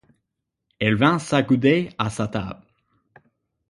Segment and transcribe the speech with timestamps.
[0.79, 2.65] Elle vint s’accouder à sa table.